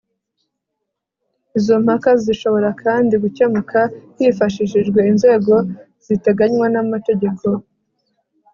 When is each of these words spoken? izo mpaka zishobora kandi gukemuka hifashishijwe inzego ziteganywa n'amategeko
izo 1.57 1.75
mpaka 1.85 2.09
zishobora 2.23 2.69
kandi 2.83 3.13
gukemuka 3.23 3.79
hifashishijwe 4.17 4.99
inzego 5.11 5.53
ziteganywa 6.05 6.65
n'amategeko 6.73 7.47